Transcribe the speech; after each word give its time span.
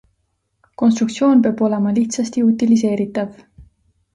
Konstruktisoon 0.81 1.43
peab 1.47 1.61
olema 1.67 1.93
lihtsasti 1.99 2.43
utiliseeritav. 2.47 3.41